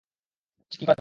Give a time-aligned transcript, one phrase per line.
[0.53, 0.89] ভাবছি কী করা যায়।